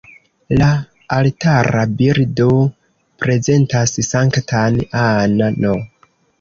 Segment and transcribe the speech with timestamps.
[0.61, 0.69] La
[1.17, 2.49] altara bildo
[3.27, 5.73] prezentas Sanktan Anna-n.